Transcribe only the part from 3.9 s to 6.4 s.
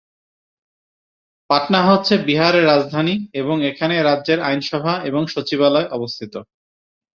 রাজ্যের আইনসভা এবং সচিবালয় অবস্থিত।